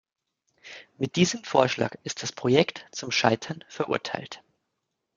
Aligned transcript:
Mit 0.97 1.15
diesem 1.15 1.43
Vorschlag 1.43 1.93
ist 2.03 2.23
das 2.23 2.31
Projekt 2.31 2.87
zum 2.91 3.11
Scheitern 3.11 3.63
verurteilt. 3.67 4.43